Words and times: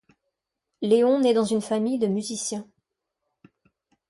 Leon 0.81 1.19
naît 1.19 1.35
dans 1.35 1.45
une 1.45 1.61
famille 1.61 1.99
de 1.99 2.07
musicien. 2.07 2.67